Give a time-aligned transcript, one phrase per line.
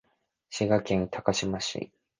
[0.49, 1.91] 滋賀県高島市